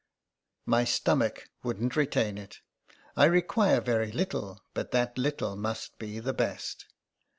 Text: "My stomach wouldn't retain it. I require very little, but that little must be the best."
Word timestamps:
"My 0.75 0.83
stomach 0.83 1.43
wouldn't 1.61 1.95
retain 1.95 2.39
it. 2.39 2.61
I 3.15 3.25
require 3.25 3.79
very 3.79 4.11
little, 4.11 4.63
but 4.73 4.89
that 4.89 5.15
little 5.15 5.55
must 5.55 5.99
be 5.99 6.17
the 6.19 6.33
best." 6.33 6.87